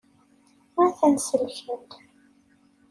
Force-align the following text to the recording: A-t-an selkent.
A-t-an 0.83 1.15
selkent. 1.27 1.91